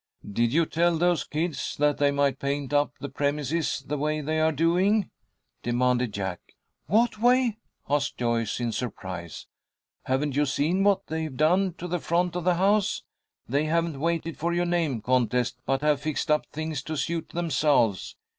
[0.27, 4.39] "Did you tell those kids that they might paint up the premises the way they
[4.39, 5.11] are doing?"
[5.61, 6.39] demanded Jack.
[6.87, 9.45] "What way?" asked Joyce, in surprise.
[10.05, 13.03] "Haven't you seen what they've done to the front of the house?
[13.47, 18.15] They haven't waited for your name contest, but have fixed up things to suit themselves.